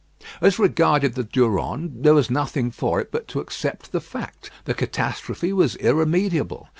[0.41, 4.73] As regarded the Durande, there was nothing for it but to accept the fact; the
[4.73, 6.69] catastrophe was irremediable.